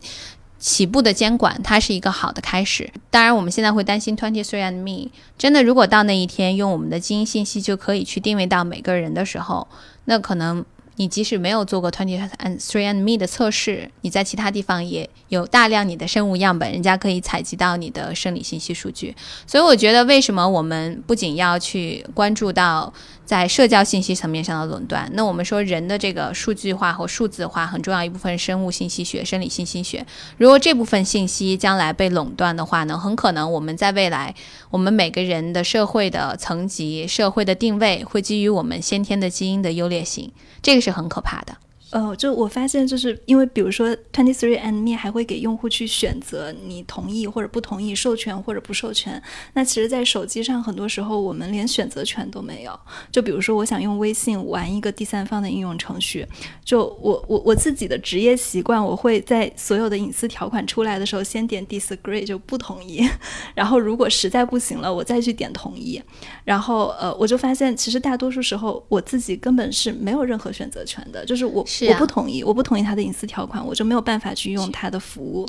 [0.58, 2.90] 起步的监管，它是一个好的开始。
[3.10, 9.68] 当然，我们现在会担心 Twenty Three and Me 真的，如果到那一天用我们的基因信息就可以去定位到每个人的时候，
[10.06, 10.64] 那可能
[10.98, 19.14] 你即使没有做过 twenty and three and me 的测试，你在其他地方也有大量你的生物样本，人家可以采集到你的生理信息数据。
[19.46, 22.90] 所以我觉得，为什么我们不仅要去关注到
[23.26, 30.06] 在社交信息层面上的垄断，那我们说人的这个数据化和数字化很重要一部分生物信息学、生理信息学。
[30.38, 34.34] 如果这部分信息将来被垄断的话呢，很可能我们在未来，
[34.70, 40.30] 我们每个人的社会的层级、社会的定位会基于我们先天的基因的优劣性，
[40.62, 41.56] 这个是很可怕的。
[41.96, 49.22] 呃，就我发现，就是因为比如说 Twenty Three and Me 还会给用户去选择你同意或者不同意、授权或者不授权。
[49.54, 52.78] 那其实，在手机上很多时候我们连选择权都没有。
[53.10, 56.26] 就比如说，我想用微信玩一个第三方的应用程序，
[56.62, 63.08] 就我我我自己的职业习惯，我会在所有的隐私条款出来的时候先点 Disagree 就不同意，
[63.56, 66.02] 然后如果实在不行了，我再去点同意。
[66.44, 71.64] 然后呃，我就发现其实大多数时候我自己根本是没有任何选择权的，就是我。
[71.92, 75.48] 我不同意，我不同意他的隐私条款，我就没有办法去用他的服务。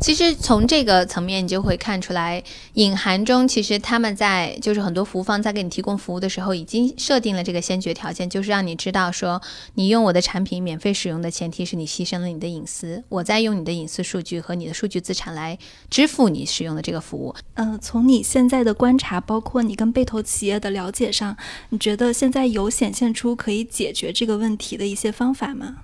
[0.00, 2.42] 其实从这个层面，你就会看出来，
[2.74, 9.40] 隐含中其实他们在就是很多服务方在给你提供服务的时候，已经设定了这个先决条件，就是让你知道说，
[9.74, 15.58] 你用我的产品免费使用的前提是你牺牲了你的隐私，我在用你的隐私数据和你的数据资产来
[15.90, 17.34] 支付你使用的这个服务。
[17.54, 21.36] 嗯，从你现在的观察，包括你跟被投企业的了解上，
[21.70, 25.76] 你觉得现在有显现出可以解决这个问题的一些方法吗？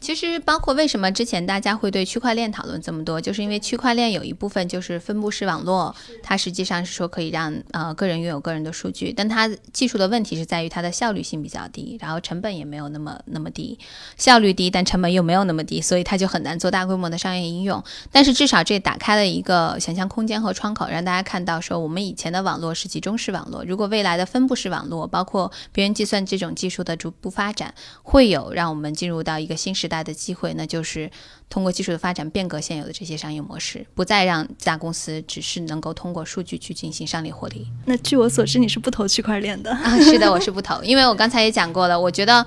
[0.00, 13.78] 其实，包括为什么之前大家会对区块链讨论这么多，就是因为区块链有一部分就是分布式网络，它实际上是说可以让呃个人拥有个人的数据，但它技术的问题是在于它的效率性比较低，然后成本也没有那么那么低，
[14.16, 17.84] 效率低，但成本又没有那么低，所以它就很难做大规模的商业应用。
[18.10, 29.89] 但是至少这打开了一个想象空间和窗口，让大家看到说我们以前的网络是集中式网络，如果未来的分布式网络，包括边缘计算这种技术的逐步发展，会有让我们进入到一个新时。
[29.90, 31.10] 大的机会，那就是
[31.50, 37.66] 通过技术的发展变革现有的这些商业模式，不再让大公司只是能够通过数据去进行商业获利。
[37.84, 39.98] 那据我所知，你是不投区块链的啊？
[40.00, 42.46] 是的，我是不投，因为我刚才也讲过了，我觉得。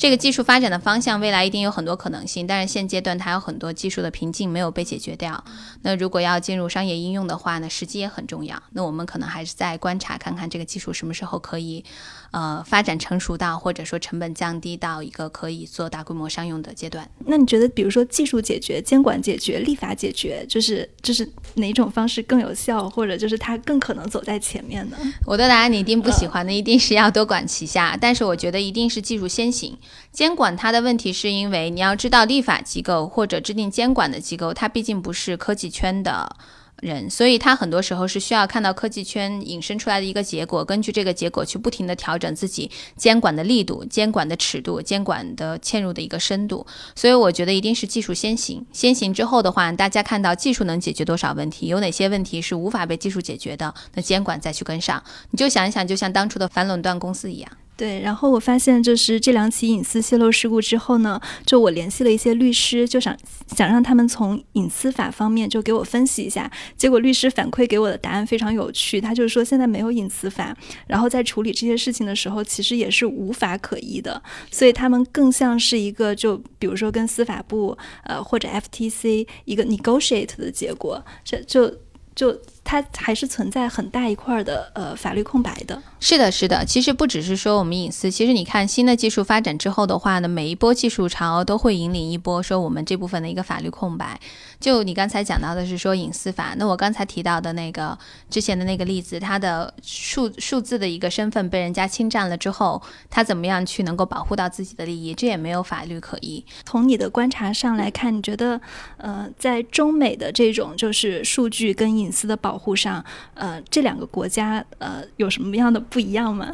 [0.00, 5.44] 这个技术发展的方向，未来一定有很多可能性，但是现阶段它有很多技术的瓶颈没有被解决掉。
[5.82, 8.62] 那如果要进入商业应用的话呢，时机也很重要。
[8.72, 11.84] 那我们可能还是在观察，看看这个技术什么时候可以，
[12.30, 17.06] 呃，发展成熟到，或者说成本降低到一个可以做大规模商用的阶段。
[17.26, 24.96] 那你觉得，比如说技术解决、监管解决、立法解决，就是就是哪种方式更有效，或者就是它更可能走在前面呢？
[25.26, 27.98] 我的答案你一定不喜欢，的一定是要多管齐下。
[28.00, 29.76] 但是我觉得一定是技术先行。
[30.12, 36.36] 监管它的问题是因为你要知道，立法机构或者制定监管的机构，它毕竟不是科技圈的
[36.80, 46.66] 人，所以它很多时候是需要看到科技圈引申出来的一个结果，根据这个结果去不停的调整自己监管的力度、监管的尺度、监管的嵌入的一个深度。
[46.96, 55.02] 所以我觉得一定是技术先行，先行之后的话，大家看到技术能解决多少问题，有哪些问题是无法被技术解决的，那监管再去跟上。
[55.30, 57.50] 你就想一想，就像当初的反垄断公司一样。
[57.80, 63.16] 对，然后我发现就是这两起隐私泄露事故之后呢，就我联系了一些律师，就想
[63.56, 66.52] 想让他们从隐私法方面就给我分析一下。
[66.76, 70.54] 结果律师反馈给我的答案非常有趣，他就是说现在没有隐私法，
[70.88, 81.74] 然后在处理这些事情的时候，其实也是无法可依的，所以他们更像是一个就比如说跟司法部呃或者 FTC 一个 negotiate 的结果，这就
[82.14, 82.38] 就。
[82.70, 85.82] 它还是存在很大一块的呃法律空白的。
[85.98, 86.64] 是的，是的。
[86.64, 94.20] 其实不只是说我们隐私，其实你看新的技术发展之后的话呢，每一波技术潮都会引领一波说我们这部分的一个法律空白。
[94.60, 106.44] 就你刚才讲到的是说隐私法，那我刚才提到的那个之前的那个例子，它的数数字的一个身份被人家侵占了之后，他怎么样去能够保护到自己的利益，这也没有法律可依。
[106.64, 108.60] 从你的观察上来看，你觉得
[108.98, 116.46] 呃在中美的这种就是数据跟隐私的保护上，呃，这两个国家呃有什么样的不一样吗？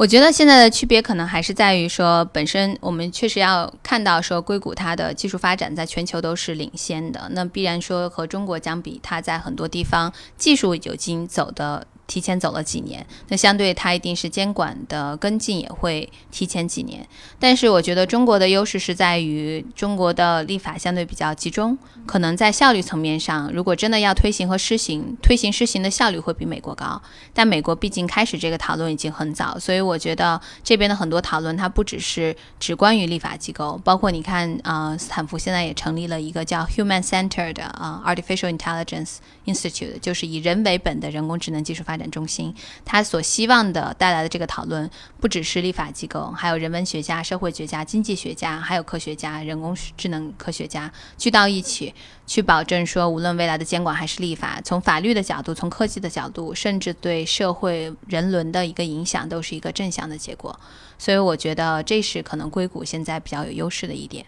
[0.00, 11.86] 我觉得现在的区别可能还是在于说，本身我们确实要看到说，硅谷它的技术发展在全球都是领先的，那必然说和中国相比，它在很多地方技术已经走的。
[12.10, 17.06] 提前走了几年，那相对它一定是监管的跟进也会提前几年。
[17.38, 27.00] 但是我觉得中国的优势是在于中国的立法相对比较集中，可能在效率层面上，如果真的要推行和施行，推行施行的效率会比美国高。
[27.32, 41.99] 但美国毕竟开始这个讨论已经很早，所以我觉得这边的很多讨论它不只是只关于立法机构，包括你看啊，斯坦福现在也成立了一个叫 Human Centered 啊 Artificial Intelligence Institute，就是以人为本的人工智能技术发展。
[42.00, 51.94] 展中心，他所希望的带来的这个讨论，不只是立法机构，还有人文学家、社会学家、经济学家，还有科学家、人工智能科学家聚到一起，
[52.26, 60.58] 去保证说，无论未来的监管还是立法，从法律的角度，从科技的角度，甚至对社会人伦的一个影响，都是一个正向的结果。
[60.98, 64.24] 所以我觉得这是可能硅谷现在比较有优势的一点。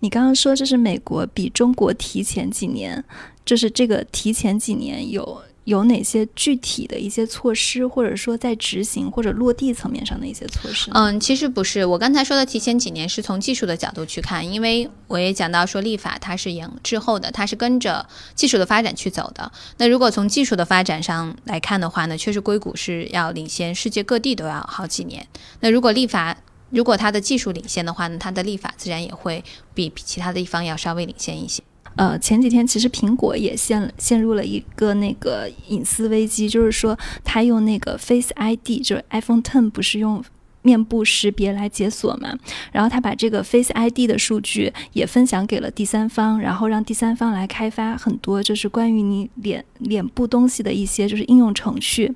[0.00, 3.04] 你刚刚说这是美国比中国提前几年，
[3.44, 10.90] 就是这个提前几年有有哪些具体的一些措施，或者说在执行或者落地层面上的一些措施？
[10.92, 19.50] 嗯，其实不是，我刚才说的提前几年是从技术的角度去看，因为我也讲到说立法它是延滞后的，它是跟着技术的发展去走的。
[19.78, 25.26] 那如果从技术的发展上来看的话呢，确实硅谷是要领先世界各地都要好几年。
[25.60, 26.36] 那如果立法，
[26.70, 29.42] 如果它的技术领先的话呢，它的立法自然也会
[29.72, 31.62] 比其他的地方要稍微领先一些。
[31.96, 40.22] 呃，前几天其实苹果也陷陷入了一个那个隐私危机，就是说它用那个 Face ID，就是 iPhone Ten 不是用。
[40.64, 42.34] 面部识别来解锁嘛，
[42.72, 52.10] 然后他把这个 Face ID 的数据也分享给了第三方，然后让第三方来开发很多就是关于你脸脸部东西的一些就是应用程序。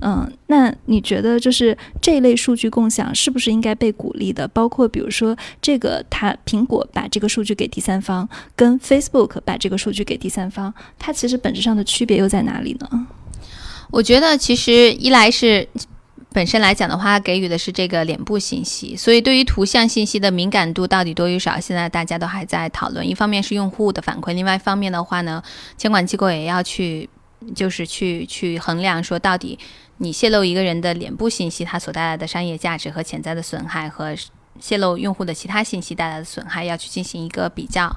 [0.00, 4.48] 嗯，那你觉得就是这类数据共享是不是应该被鼓励的？
[4.48, 8.26] 包括比如说这个，它苹果把这个数据给第三方，
[8.56, 13.06] 跟 Facebook 把这个数据给第三方，它其实本质上的区别又在哪里呢？
[13.90, 15.68] 我觉得其实一来是。
[16.32, 23.06] 本身来讲的话，给予的是这个脸部信息，所以对于图像信息的敏感度到底多与少，现在大家都还在讨论。
[23.06, 25.42] 一方面是用户的反馈，另外一方面的话呢，
[25.76, 27.08] 监管机构也要去，
[27.54, 29.58] 就是去去衡量说，到底
[29.98, 34.14] 你泄露一个人的脸部信息，它所带来的商业价值和潜在的损害和。
[34.60, 37.90] 泄露用户的其他信息带来的损害要去进行一个比较，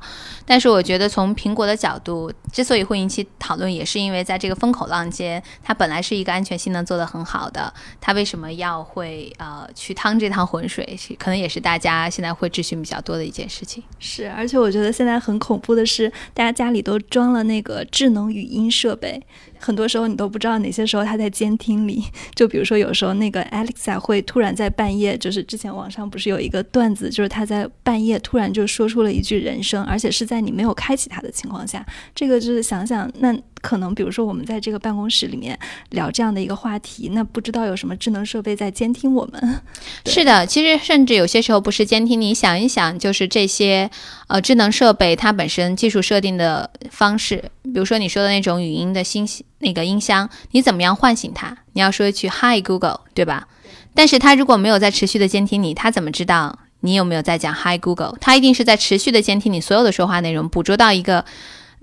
[0.46, 10.98] 但是我觉得从苹果的角度，之所以会引起讨论，也是因为在这个风口浪尖，它本来是一个安全性能做得很好的，它为什么要会呃去趟这趟浑水？
[11.20, 13.84] 可能也是大家现在会质询比较多的一件事情。
[14.00, 19.22] 是，而且我觉得现在很恐怖的是，大家家里都装了那个智能语音设备。
[19.64, 22.04] 很多时候你都不知道哪些时候他在监听里，
[22.36, 33.34] 就比如说有时候那个 Alexa 会突然在半夜，就是之前网上不是有一个段子，就是他在半夜突然就说出了一句人声，而且是在你没有开启他的情况下，这个就是想想那。
[33.64, 35.58] 可能比如说我们在这个办公室里面
[35.92, 39.62] 聊这样的一个话题，那不知道有什么智能设备在监听我们。
[40.06, 43.90] 是的，其实甚至有些时候不是监听，你想一想，就是这些
[44.28, 51.58] 呃智能设备它本身技术设定的方式，比如说你说的那种语音的信息那个音箱，你怎么样唤醒它？
[51.72, 53.48] 你要说一句 Hi Google，对吧？
[53.96, 58.18] 但是它如果没有在持续的监听你，它怎么知道你有没有在讲 Hi Google？
[58.20, 61.24] 它一定是在持续的监听你所有的说话内容，捕捉到一个。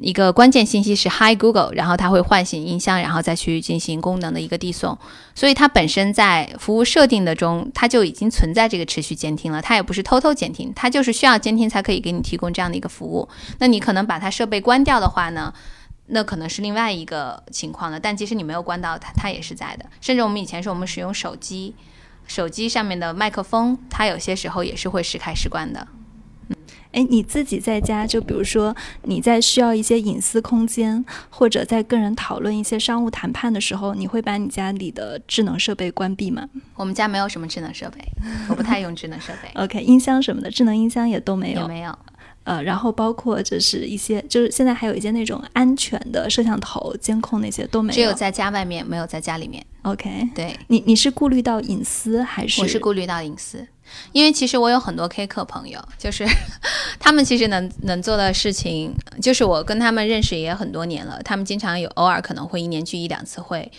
[0.02, 4.98] 一个关键信息是 Hi Google，然后它会唤醒音箱，然后再去进行功能的一个递送。
[5.34, 9.60] 所以它本身在服务设定的中，它就已经存在这个持续监听了。
[9.60, 13.28] 它也不是偷偷监听，它就是需要监听才可以给你提供这样的一个服务。
[13.58, 15.52] 那你可能把它设备关掉的话呢，
[16.06, 18.00] 那可能是另外一个情况了。
[18.00, 19.86] 但即使你没有关到它，它也是在的。
[20.00, 21.74] 甚至我们以前说我们使用手机，
[22.26, 25.86] 手机上面的麦克风，它有些时候也是会时开时关的。
[26.92, 28.74] 哎，你自己在家，就比如说
[29.04, 36.48] 你在需要一些隐私空间，或者在跟人讨论一些商务谈判的时候，你会把你家里的智能设备关闭吗？
[36.74, 38.00] 我们家没有什么智能设备，
[38.48, 39.48] 我不太用智能设备。
[39.60, 41.62] OK，音箱什么的，智能音箱也都没有。
[41.62, 41.96] 也没有。
[42.44, 47.94] 呃，然后包括就是一些，就是现在还有一些那种安全的摄像头监控那些都没有。
[47.94, 49.64] 只有在家外面，没有在家里面。
[49.82, 52.60] OK，对你你是顾虑到隐私还是？
[52.60, 53.66] 我是顾虑到隐私。
[54.12, 56.24] 因为其实我有很多 K 客朋友，就是
[57.00, 63.70] 他们其实能能做的事情，就是我跟他们认识也很多年了，他们经常有偶尔可能会一年聚一两次会。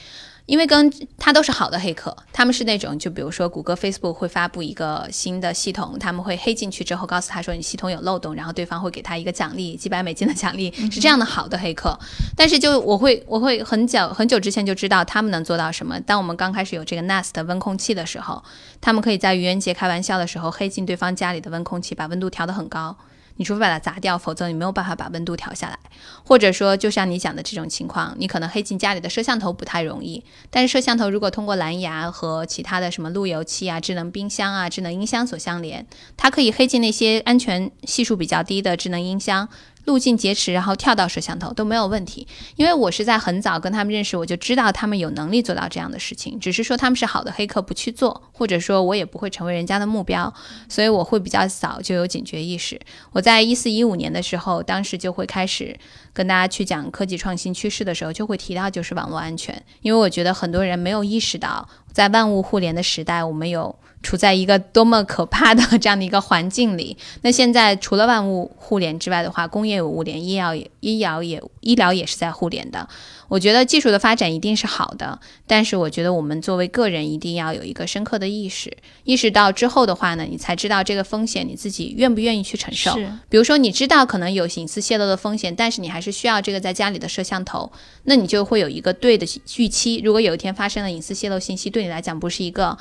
[0.52, 11.98] 因为跟他都是好的黑客，他们是那种就比如说谷歌、Facebook 会发布一个新的系统，他们会黑进去之后告诉他说你系统有漏洞，然后对方会给他一个奖励，几百美金的奖励，是这样的好的黑客。
[12.36, 15.98] 但是就我会我会很久很久之前就知道他们能做到什么。
[16.02, 18.44] 当我们刚开始有这个 Nest 温控器的时候，
[18.82, 22.98] 他们可以在愚人节开玩笑的时候黑进对方家里的温控器，把温度调得很高。
[23.42, 25.80] 你除非把它砸掉，否则你没有办法把温度调下来。
[26.24, 39.50] 或者说，就像你讲的这种情况，你可能黑进家里的摄像头不太容易，但是摄像头如果通过蓝牙和其他的什么路由器啊、智能冰箱啊、智能音箱所相连，它可以黑进那些安全系数比较低的智能音箱，
[39.86, 42.28] 路径劫持，然后跳到摄像头都没有问题。
[42.56, 50.34] 因为我是在很早跟他们认识，我就知道他们有能力做到这样的事情，只是说他们是好的黑客不去做，或者说我也不会成为人家的目标，
[50.70, 52.80] 所以我会比较早就有警觉意识。
[53.12, 55.78] 我在一四一五年的时候，当时就会开始
[56.14, 63.76] 跟大家去讲科技创新趋势的时候，就会提到就是网络安全，因为我觉得很多人没有意识到，在万物互联的时代，我们有。
[64.04, 66.98] 处在一个多么可怕的这样的一个环境里。
[67.22, 72.88] 那现在除了万物互联之外的话，工业有物联，医药也医疗也医疗也是在互联的。
[73.28, 78.76] 我觉得技术的发展一定是好的，但是我觉得我们作为个人一定要有一个深刻的意识，
[79.06, 82.94] 意识到之后的话呢，你才知道这个风险你自己愿不愿意去承受。
[83.30, 87.72] 比如说你知道可能有隐私泄露的风险，但是你还是需要这个在家里的摄像头，
[88.04, 89.26] 那你就会有一个对的
[89.56, 90.02] 预期。
[90.04, 92.78] 如果有一天发生了隐私泄露信息，对你来讲不是一个。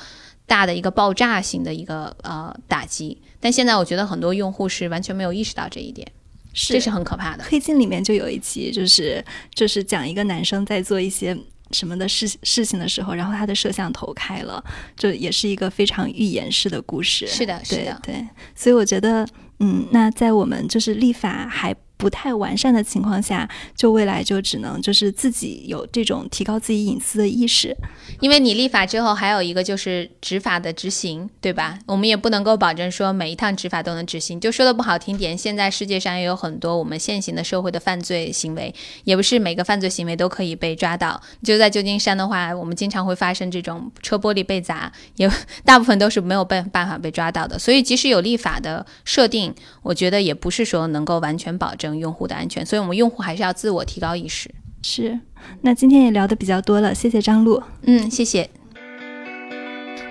[0.51, 6.05] 大的一个爆炸性的一个呃打击，但现在我觉得很多用户是完全没有意识到这一点，
[6.53, 7.43] 是这是很可怕的。
[7.45, 9.23] 黑镜里面就有一集，就是
[9.55, 11.37] 就是讲一个男生在做一些
[11.71, 14.61] 什么的事事情的时候，然后他的摄像头开了，
[14.97, 17.25] 这也是一个非常预言式的故事。
[17.27, 18.27] 是的，是的，对。
[18.53, 19.25] 所以我觉得，
[19.59, 21.73] 嗯，那在我们就是立法还。
[22.01, 27.77] 不太完善的情况下，就未来就只能就是自己有这种提高自己隐私的意识，
[28.19, 31.77] 因为你立法之后还有一个就是执法的执行，对吧？
[31.85, 34.39] 我们也不能够保证说每一趟执法都能执行。
[34.39, 38.73] 就说的不好听点，现在世界上也有很多我们现行的社会的犯罪行为，
[39.03, 41.21] 也不是每个犯罪行为都可以被抓到。
[41.43, 45.29] 就在旧金山的话，我们经常会发生这种车玻璃被砸，也
[45.63, 47.59] 大部分都是没有办办法被抓到的。
[47.59, 51.90] 所以即使有立法的设定，我觉得也不是说能够完全保证。
[51.97, 54.49] 用户的安全，所以我们用户还是要自我提高意识。
[54.83, 55.19] 是，
[55.61, 57.61] 那今天也聊的比较多了，谢谢张璐。
[57.83, 58.49] 嗯，谢谢。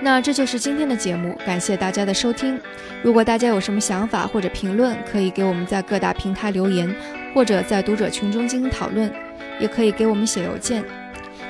[0.02, 2.58] 那这就是今天的节目，感谢大家的收听。
[3.02, 6.94] 如果大家有什么想法或者评论，可以给我们在各大平台留言，
[7.34, 9.12] 或者在读者群中进行讨论，
[9.60, 10.84] 也可以给我们写邮件。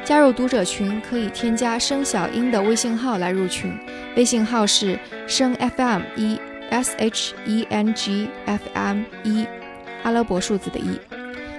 [0.05, 3.72] 加入读者群可以添加声小英的微信号来入群，
[4.16, 9.47] 微信号是声 FM 一 S H E N G F M 一。
[10.03, 10.98] 阿拉伯数字的一，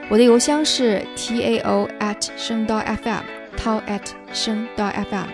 [0.09, 4.01] 我的邮箱是 tao at 声道 fm，tao at
[4.33, 5.25] 声道 fm。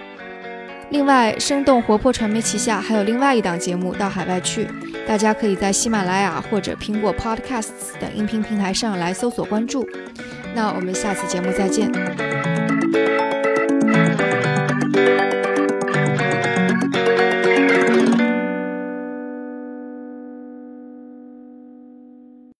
[0.89, 4.65] 另外，生动活泼传媒旗下还有另外一档节目《到海外去》，
[5.05, 9.85] 大家可以在喜马拉雅或者苹果 Podcasts 等音频平台上来搜索关注。
[10.55, 11.91] 那我们下次节目再见。